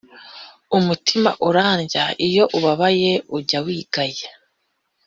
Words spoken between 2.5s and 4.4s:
ubabaye ujye wigaya